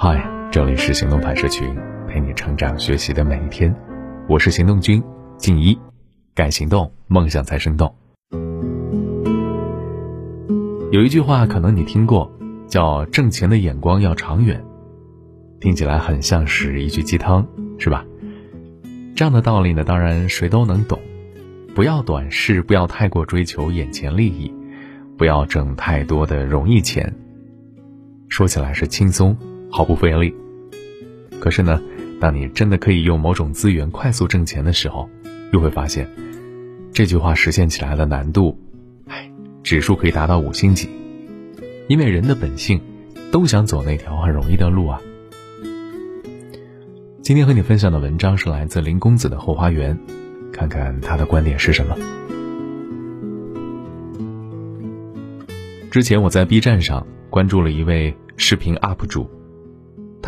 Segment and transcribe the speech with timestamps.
[0.00, 1.74] 嗨，这里是行动派社群，
[2.06, 3.74] 陪你成长学习的每一天。
[4.28, 5.02] 我是行动君
[5.36, 5.76] 静一，
[6.36, 7.92] 敢行动，梦想才生动。
[10.92, 12.30] 有一句话可能你听过，
[12.68, 14.64] 叫“挣钱的眼光要长远”，
[15.60, 17.44] 听起来很像是一句鸡汤，
[17.76, 18.04] 是吧？
[19.16, 21.00] 这样的道理呢，当然谁都能懂。
[21.74, 24.54] 不要短视，不要太过追求眼前利益，
[25.16, 27.12] 不要挣太多的容易钱。
[28.28, 29.36] 说起来是轻松。
[29.70, 30.34] 毫不费力。
[31.40, 31.80] 可是呢，
[32.20, 35.08] 当你真的可以用某种资源快速挣钱的时候，
[35.52, 36.08] 又会发现，
[36.92, 38.58] 这句话实现起来的难度，
[39.06, 39.30] 哎，
[39.62, 40.88] 指数可以达到五星级。
[41.86, 42.80] 因为人的本性，
[43.30, 45.00] 都想走那条很容易的路啊。
[47.22, 49.98] 今天和你分享的文章是来自林公子的后花园，
[50.52, 51.96] 看看他的观点是什么。
[55.90, 59.37] 之前我在 B 站上关注了一位视频 UP 主。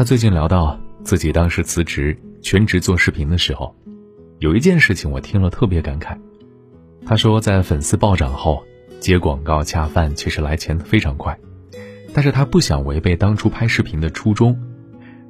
[0.00, 3.76] 他最近聊到自己当时辞职全职做视频的时候，
[4.38, 6.18] 有一件事情我听了特别感慨。
[7.04, 8.64] 他说，在粉丝暴涨后，
[8.98, 11.38] 接广告恰饭其实来钱非常快，
[12.14, 14.58] 但是他不想违背当初拍视频的初衷，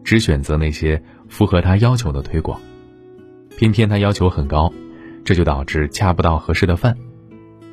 [0.05, 2.61] 只选择那些符合他要求的推广。
[3.57, 4.73] 偏偏他要求很高，
[5.25, 6.97] 这就导致恰不到合适的饭，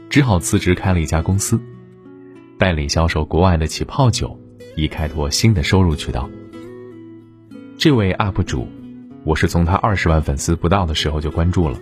[0.10, 1.62] 只好辞职开了一家公司，
[2.58, 4.36] 代理销售国外的起泡酒，
[4.76, 6.28] 以开拓新的收入渠道。
[7.78, 8.68] 这位 UP 主，
[9.24, 11.78] 我是从他二十万粉丝不到的时候就关注了，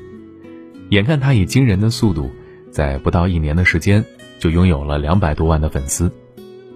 [0.90, 2.30] 眼看他以惊人的速度，
[2.70, 4.04] 在不到一年的时间
[4.38, 6.12] 就拥有了两百多万的粉丝。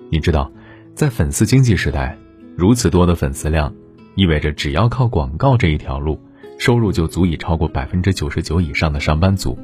[0.10, 0.50] 你知道，
[0.96, 2.18] 在粉丝经济时代，
[2.56, 3.74] 如此多的粉丝量，
[4.16, 6.18] 意味着只要靠广告这一条路，
[6.58, 9.60] 收入就足以超过百分之九十九以上的上班族。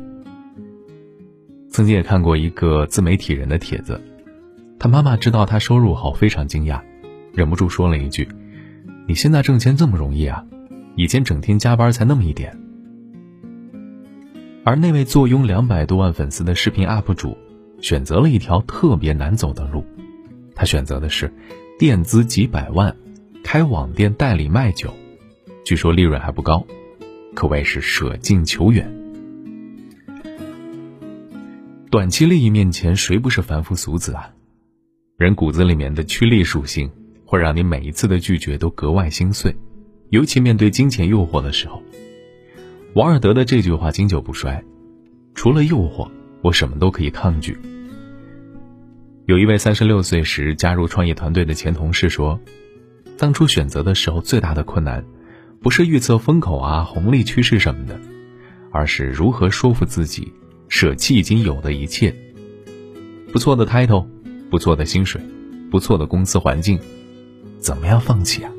[1.70, 4.02] 曾经也看过一个自媒体人的帖子，
[4.78, 6.82] 他妈妈知道他收入后非常惊讶，
[7.34, 8.28] 忍不住说了一句。
[9.08, 10.44] 你现在挣钱这么容易啊？
[10.96, 12.60] 以前整天加班才那么一点。
[14.64, 17.38] 而那位坐拥两百多万粉丝的视频 UP 主，
[17.82, 19.86] 选择了一条特别难走的路，
[20.56, 21.32] 他选择的是
[21.78, 22.96] 垫资几百万，
[23.44, 24.92] 开网店代理卖酒，
[25.64, 26.66] 据说利润还不高，
[27.36, 28.92] 可谓是舍近求远。
[31.92, 34.32] 短期利益面前，谁不是凡夫俗子啊？
[35.16, 36.90] 人骨子里面的趋利属性。
[37.26, 39.56] 会让你每一次的拒绝都格外心碎，
[40.10, 41.82] 尤其面对金钱诱惑的时候。
[42.94, 44.64] 王尔德的这句话经久不衰：
[45.34, 46.10] 除了诱惑，
[46.42, 47.58] 我什么都可以抗拒。
[49.26, 52.40] 有一位三十六岁时加入创业团队的前同事说
[53.18, 55.04] ：“当初选择的时候，最大的困难，
[55.62, 58.00] 不是预测风口啊、红利趋势什么的，
[58.72, 60.32] 而是如何说服自己
[60.70, 62.16] 舍弃已经有的一切。
[63.34, 64.06] 不错的 title，
[64.52, 65.20] 不错的薪水，
[65.72, 66.80] 不错的公司环境。”
[67.66, 68.52] 怎么样放弃啊？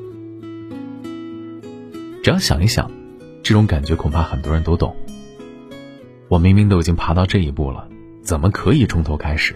[2.21, 2.91] 只要想一想，
[3.41, 4.93] 这种感觉恐怕很多人都懂。
[6.27, 7.87] 我明明都已经爬到这一步了，
[8.21, 9.55] 怎么可以从头开始？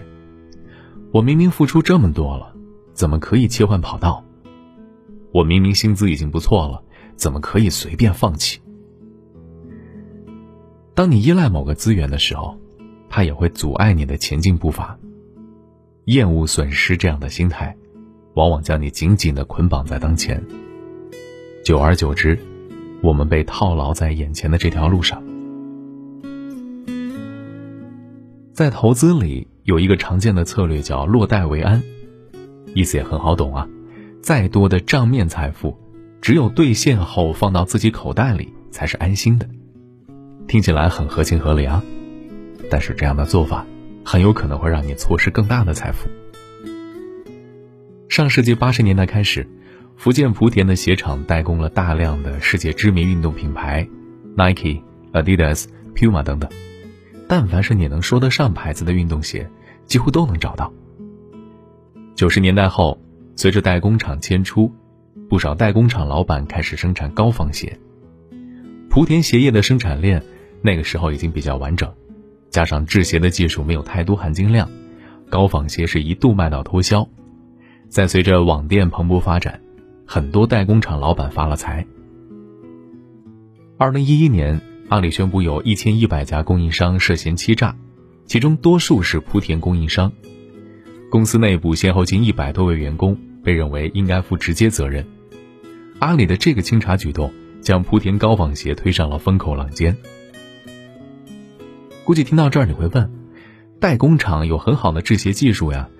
[1.10, 2.54] 我明明付出这么多了，
[2.94, 4.24] 怎么可以切换跑道？
[5.32, 6.82] 我明明薪资已经不错了，
[7.16, 8.58] 怎么可以随便放弃？
[10.94, 12.58] 当你依赖某个资源的时候，
[13.10, 14.98] 它也会阻碍你的前进步伐。
[16.06, 17.76] 厌恶损失这样的心态。
[18.34, 20.42] 往往将你紧紧的捆绑在当前，
[21.64, 22.38] 久而久之，
[23.02, 25.22] 我们被套牢在眼前的这条路上。
[28.52, 31.82] 在投资里有一个常见的策略叫落袋为安，
[32.74, 33.68] 意思也很好懂啊。
[34.22, 35.76] 再多的账面财富，
[36.20, 39.48] 只有兑现后放到自己口袋里才是安心的。
[40.46, 41.82] 听起来很合情合理啊，
[42.70, 43.66] 但是这样的做法
[44.04, 46.08] 很有可能会让你错失更大的财富。
[48.12, 49.48] 上世纪八十年代开始，
[49.96, 53.88] 福建莆田的鞋厂代工了大量的世界知名运动品牌
[54.36, 54.82] ，Nike、
[55.14, 55.64] Adidas、
[55.94, 56.50] Puma 等等。
[57.26, 59.48] 但凡是你能说得上牌子的运动鞋，
[59.86, 60.70] 几乎都能找到。
[62.14, 63.00] 九十年代后，
[63.34, 64.70] 随着代工厂迁出，
[65.30, 67.78] 不少代工厂老板开始生产高仿鞋。
[68.90, 70.22] 莆田鞋业的生产链
[70.60, 71.90] 那个时候已经比较完整，
[72.50, 74.70] 加上制鞋的技术没有太多含金量，
[75.30, 77.08] 高仿鞋是一度卖到脱销。
[77.92, 79.60] 在随着网店蓬勃发展，
[80.06, 81.86] 很多代工厂老板发了财。
[83.76, 84.58] 二零一一年，
[84.88, 87.76] 阿里宣布有一千一百家供应商涉嫌欺诈，
[88.24, 90.10] 其中多数是莆田供应商。
[91.10, 95.06] 公司内部先后近一百多位员工被认为应该负直接责任。
[95.98, 97.30] 阿里的这个清查举动，
[97.60, 99.94] 将莆田高仿鞋推上了风口浪尖。
[102.04, 103.12] 估计听到这儿你会问：
[103.78, 105.90] 代工厂有很好的制鞋技术呀？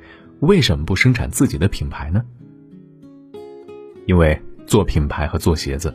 [0.43, 2.25] 为什么不生产自己的品牌呢？
[4.07, 4.37] 因为
[4.67, 5.95] 做品牌和做鞋子，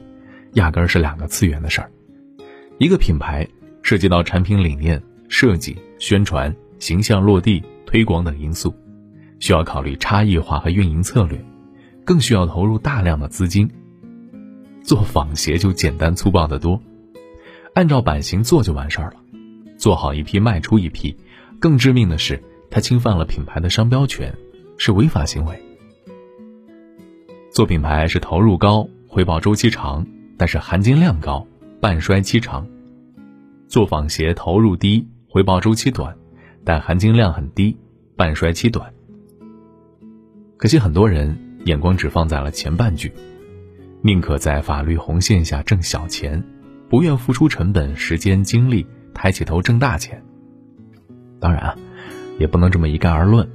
[0.54, 1.92] 压根儿是两个次元的事儿。
[2.78, 3.46] 一个品牌
[3.82, 8.74] 涉及到产品理念、设计、宣传、形象落地、推广等因素，
[9.42, 11.44] 需要考虑差异化和运营策略，
[12.06, 13.70] 更需要投入大量的资金。
[14.82, 16.82] 做仿鞋就简单粗暴得多，
[17.74, 19.18] 按照版型做就完事儿了，
[19.78, 21.18] 做好一批卖出一批。
[21.60, 24.34] 更致命的是，它侵犯了品牌的商标权，
[24.78, 25.62] 是违法行为。
[27.52, 30.06] 做品牌是投入高、回报周期长，
[30.38, 31.48] 但是含金量高、
[31.82, 32.64] 半衰期长；
[33.68, 36.16] 做仿鞋投入低、回报周期短，
[36.64, 37.76] 但含金量很低、
[38.16, 38.94] 半衰期短。
[40.58, 41.36] 可惜很多人
[41.66, 43.12] 眼光只放在了前半句。
[44.02, 46.44] 宁可在法律红线下挣小钱，
[46.88, 50.24] 不愿付出成本、时间、精力，抬起头挣大钱。
[51.40, 51.76] 当然啊，
[52.38, 53.48] 也不能这么一概而论，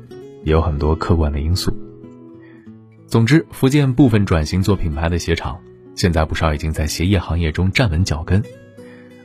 [0.44, 1.72] 也有很多客观的因素。
[3.06, 5.58] 总之，福建部分转型做品牌的鞋厂，
[5.94, 8.42] 现在不少已经在鞋业行业中站稳脚跟，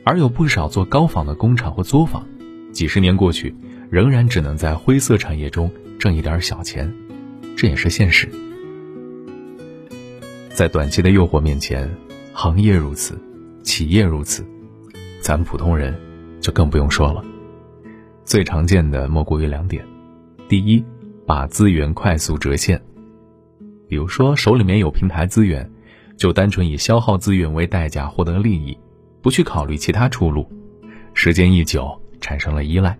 [0.04, 2.26] 而有不少做高仿的工厂或作坊，
[2.72, 3.54] 几十年过去，
[3.90, 6.92] 仍然只能在灰色产业中挣一点小钱，
[7.56, 8.28] 这也是现实。
[10.50, 11.88] 在短期的诱惑面前，
[12.32, 13.18] 行业如此，
[13.62, 14.44] 企业如此，
[15.20, 15.98] 咱们普通人
[16.40, 17.24] 就更不用说了。
[18.28, 19.82] 最常见的莫过于两点：
[20.50, 20.84] 第一，
[21.26, 22.78] 把资源快速折现，
[23.88, 25.66] 比如说手里面有平台资源，
[26.14, 28.76] 就单纯以消耗资源为代价获得利益，
[29.22, 30.46] 不去考虑其他出路，
[31.14, 31.90] 时间一久
[32.20, 32.94] 产生了依赖。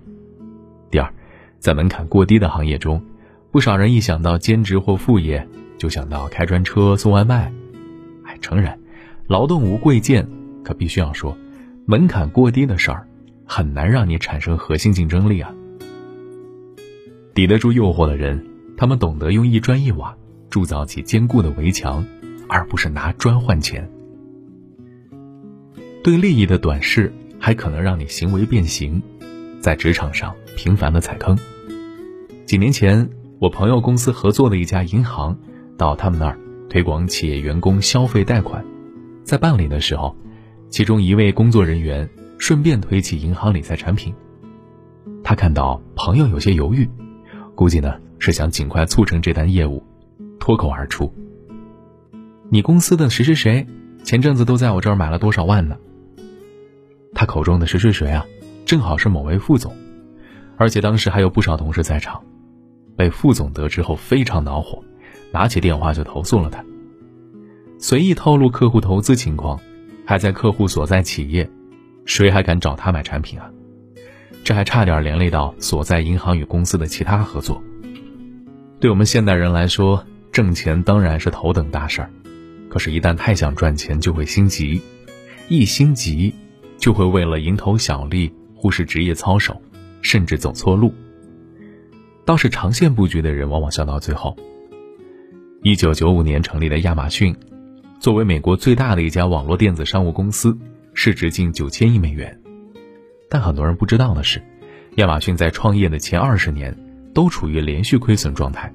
[0.91, 1.13] 第二，
[1.59, 2.99] 在门槛过低的行业中，
[3.51, 5.47] 不少人一想到兼职或副业。
[5.77, 7.53] 就想到开专车送外卖，
[8.25, 8.77] 哎，诚然，
[9.27, 10.27] 劳动无贵贱，
[10.65, 11.37] 可必须要说，
[11.85, 13.07] 门槛过低的事儿，
[13.49, 15.53] 很难让你产生核心竞争力啊。
[17.35, 18.47] 抵得住诱惑的人，
[18.77, 20.15] 他们懂得用一砖一瓦
[20.51, 22.05] 铸造起坚固的围墙，
[22.49, 23.91] 而不是拿砖换钱。
[26.05, 29.03] 对利益的短视，还可能让你行为变形，
[29.61, 31.37] 在职场上频繁的踩坑。
[32.45, 33.09] 几年前，
[33.39, 35.37] 我朋友公司合作的一家银行。
[35.77, 36.37] 到他们那儿
[36.69, 38.65] 推广企业员工消费贷款，
[39.23, 40.17] 在办理的时候，
[40.71, 44.15] 其中一位工作人员顺便推起银行理财产品。
[45.23, 46.89] 他看到朋友有些犹豫，
[47.55, 49.83] 估计呢是想尽快促成这单业务，
[50.39, 51.13] 脱口而出
[52.49, 53.67] ：“你公司的谁谁谁，
[54.03, 55.77] 前阵子都在我这儿买了多少万呢？”
[57.15, 58.25] 他口中的谁谁谁啊，
[58.65, 59.75] 正好是某位副总，
[60.57, 62.23] 而且当时还有不少同事在场。
[62.97, 64.83] 被副总得知后非常恼火。
[65.31, 66.65] 拿起电话就投诉了他，
[67.79, 69.61] 随意透露客户投资情况，
[70.07, 71.49] 还在客户所在企业，
[72.09, 73.51] 谁还敢找他买产品啊？
[74.43, 77.63] 这还差点连累到所在银行与公司的其他合作。
[78.81, 80.03] 对我们现代人来说，
[80.33, 82.11] 挣钱当然是头等大事儿，
[82.71, 84.81] 可是，一旦太想赚钱，就会心急，
[85.49, 86.35] 一心急，
[86.79, 89.61] 就会为了蝇头小利忽视职业操守，
[90.01, 90.93] 甚至走错路。
[92.25, 94.35] 倒是长线布局的人，往往笑到最后。
[95.63, 97.37] 一九九五年成立的亚马逊，
[98.01, 100.57] 作为美国最大的一家网络电子商务公司，
[101.01, 102.37] 市值近九千亿美元。
[103.31, 104.43] 但很多人不知道的是，
[104.97, 106.77] 亚马逊在创业的前二十年
[107.15, 108.75] 都处于连续亏损状态。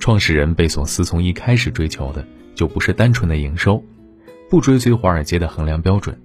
[0.00, 3.84] 创始人贝索斯从一开始追求的就不是单纯的营收，
[4.48, 6.18] 不追随华尔街的衡量标准。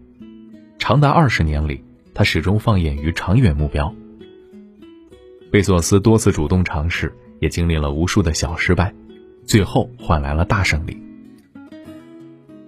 [0.79, 3.93] 长达二十年里，他始终放眼于长远目标。
[5.51, 8.95] 贝索斯多次主动尝试，也经历了无数的小失败。
[9.43, 10.97] 最后换来了大胜利。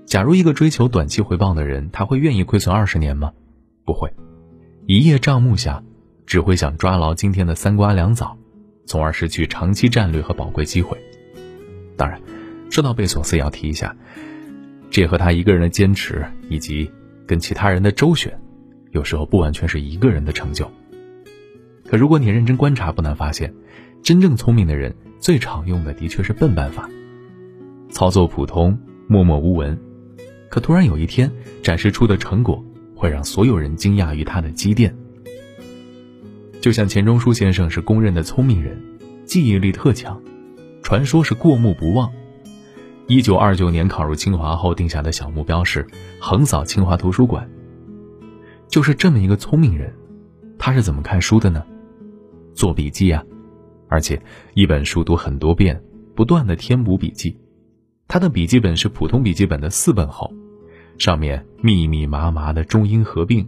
[0.09, 3.31] 假如一个追求短期回报的人，他会愿意亏损二十年吗？
[3.85, 4.11] 不会。
[4.87, 5.83] 一叶障目下，
[6.25, 8.35] 只会想抓牢今天的三瓜两枣，
[8.87, 10.97] 从而失去长期战略和宝贵机会。
[11.95, 12.19] 当然，
[12.71, 13.95] 说到贝索斯，也要提一下，
[14.89, 16.91] 这和他一个人的坚持以及
[17.27, 18.35] 跟其他人的周旋，
[18.89, 20.67] 有时候不完全是一个人的成就。
[21.85, 23.53] 可如果你认真观察，不难发现，
[24.01, 24.95] 真正聪明的人。
[25.19, 26.89] 最常用的的确是笨办法，
[27.91, 29.77] 操作普通，默默无闻，
[30.49, 31.31] 可突然有一天
[31.63, 32.63] 展示出的成果
[32.95, 34.95] 会让所有人惊讶于他的积淀。
[36.59, 38.77] 就像钱钟书先生是公认的聪明人，
[39.25, 40.21] 记忆力特强，
[40.83, 42.11] 传说是过目不忘。
[43.07, 45.87] 一九二九年考入清华后定下的小目标是
[46.19, 47.49] 横扫清华图书馆。
[48.67, 49.93] 就是这么一个聪明人，
[50.57, 51.63] 他是怎么看书的呢？
[52.53, 53.23] 做笔记啊。
[53.87, 54.21] 而且，
[54.53, 55.81] 一本书读很多遍，
[56.13, 57.35] 不断的填补笔记。
[58.07, 60.31] 他的笔记本是普通笔记本的四本厚，
[60.99, 63.47] 上面密密麻麻的中英合并。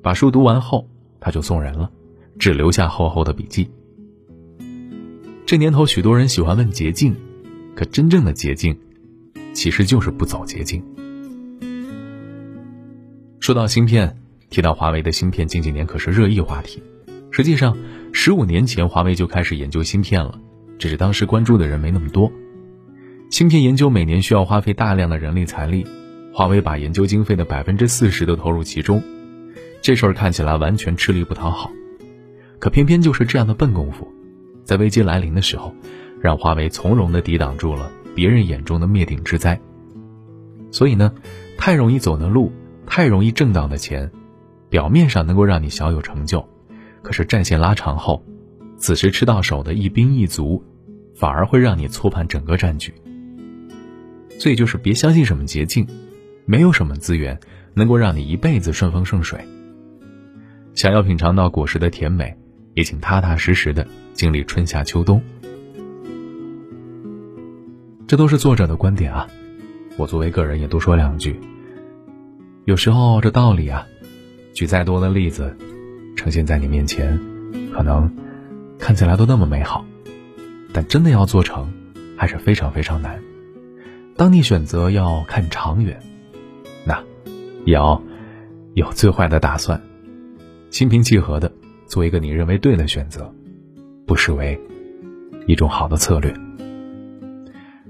[0.00, 1.90] 把书读完后，他就送人了，
[2.38, 3.70] 只留下厚厚的笔记。
[5.46, 7.14] 这年头，许多人喜欢问捷径，
[7.74, 8.78] 可真正的捷径，
[9.52, 10.82] 其实就是不走捷径。
[13.40, 14.16] 说到芯片，
[14.50, 16.82] 提到华为的芯片，近几年可是热议话题。
[17.30, 17.76] 实际上，
[18.12, 20.38] 十五年前华为就开始研究芯片了，
[20.78, 22.30] 只是当时关注的人没那么多。
[23.30, 25.86] 芯片研究每年需要花费大量的人力财力，
[26.36, 29.00] 华为把研究经费的百分之四十都投入其中，
[29.80, 31.70] 这事儿看起来完全吃力不讨好。
[32.58, 34.12] 可偏偏就是这样的笨功夫，
[34.64, 35.72] 在危机来临的时候，
[36.20, 39.60] 让华为从容地抵挡住了别人眼中的灭顶之灾。
[40.72, 41.14] 所以呢，
[41.56, 42.50] 太容易走的路，
[42.84, 44.10] 太容易挣到的钱，
[44.68, 46.44] 表面上能够让你小有成就。
[47.00, 48.20] 可是战线拉长后，
[48.76, 50.60] 此时吃到手的一兵一卒，
[51.14, 52.92] 反而会让你错判整个战局。
[54.36, 55.86] 所以就是别相信什么捷径，
[56.46, 57.38] 没有什么资源
[57.74, 59.38] 能够让你一辈子顺风顺水。
[60.74, 62.36] 想要品尝到果实的甜美，
[62.74, 65.22] 也请踏踏实实的经历春夏秋冬。
[68.06, 69.26] 这都是作者的观点啊，
[69.96, 71.40] 我作为个人也多说两句。
[72.64, 73.86] 有时候这道理啊，
[74.54, 75.56] 举再多的例子。
[76.16, 77.20] 呈现在你面前，
[77.72, 78.08] 可能
[78.78, 79.84] 看起来都那么美好，
[80.72, 81.70] 但真的要做成，
[82.16, 83.20] 还是非常非常难。
[84.16, 86.00] 当你选择要看长远，
[87.64, 88.00] 也要
[88.74, 89.80] 有最坏的打算，
[90.70, 91.50] 心平气和的
[91.86, 93.32] 做一个你认为对的选择，
[94.06, 94.60] 不失为
[95.46, 96.34] 一种好的策略。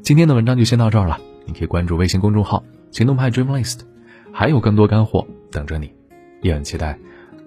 [0.03, 2.63] 今天的文章就先到这儿了，你可以关注微信公众号
[2.93, 3.81] “行动派 Dream List”，
[4.33, 5.91] 还有更多干货等着你，
[6.43, 6.99] 也很期待。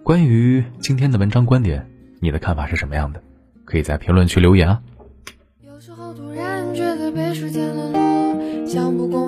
[0.04, 3.22] 关于今天的文章观点，你的看法是什么样的？
[3.66, 4.82] 可以在评论区留言啊。
[5.62, 9.27] 有时候突然觉得被时间冷落，像不公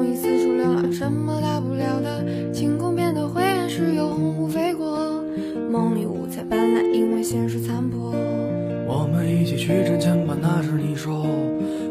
[9.69, 11.25] 去挣钱吧，那时你说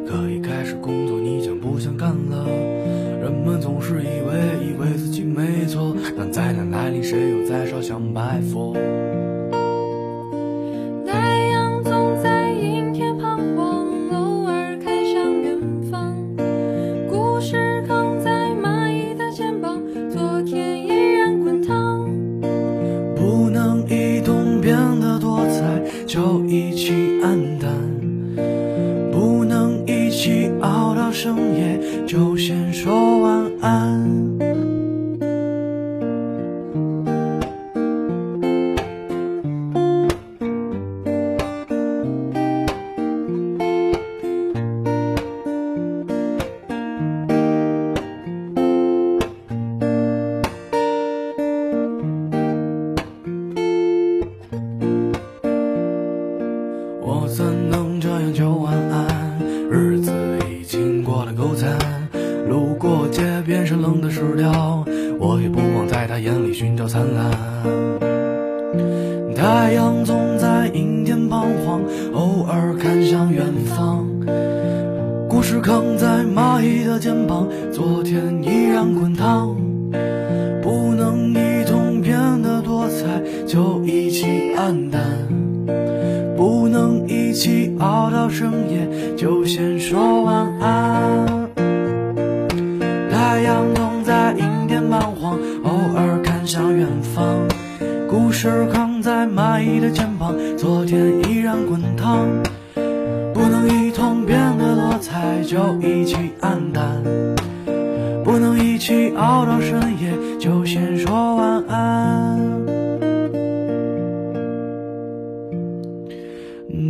[0.06, 2.47] 可以开始工作，你将不想干了。
[3.20, 8.75] 人们总是以为以为自己没错，但灾难来临，谁又在烧香拜佛
[31.09, 34.38] 到深夜就先说晚安。
[57.00, 59.18] 我怎能这样就晚安？
[64.19, 64.85] 失掉，
[65.21, 67.31] 我也不忘在他眼里寻找灿烂？
[69.37, 71.83] 太阳总在阴天彷徨，
[72.13, 73.45] 偶尔看向远
[73.77, 74.05] 方。
[75.29, 79.55] 故事扛在蚂蚁的肩膀，昨天依然滚烫。
[80.63, 85.01] 不能一同变得多彩，就一起黯淡。
[86.37, 91.18] 不能一起熬到深夜，就先说晚安。
[98.38, 99.02] 是扛。
[99.02, 102.26] 在蚂蚁的肩膀，昨天依然滚烫。
[103.35, 107.02] 不能一同变得多彩，就一起黯淡。
[108.25, 112.38] 不能一起熬到深夜，就先说晚安。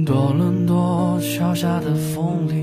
[0.05, 2.58] 多伦多小下的风铃。